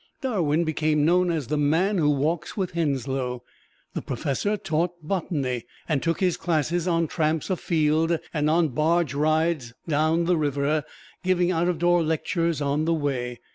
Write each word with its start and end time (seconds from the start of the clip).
Darwin 0.21 0.63
became 0.63 1.05
known 1.05 1.29
as 1.29 1.45
"the 1.45 1.59
man 1.59 1.99
who 1.99 2.09
walks 2.09 2.57
with 2.57 2.71
Henslow." 2.71 3.43
The 3.93 4.01
professor 4.01 4.57
taught 4.57 4.93
botany, 5.03 5.65
and 5.87 6.01
took 6.01 6.21
his 6.21 6.37
classes 6.37 6.87
on 6.87 7.05
tramps 7.05 7.51
a 7.51 7.55
field 7.55 8.17
and 8.33 8.49
on 8.49 8.69
barge 8.69 9.13
rides 9.13 9.75
down 9.87 10.25
the 10.25 10.37
river, 10.37 10.83
giving 11.23 11.51
out 11.51 11.67
of 11.67 11.77
door 11.77 12.01
lectures 12.01 12.61
on 12.63 12.85
the 12.85 12.95
way. 12.95 13.41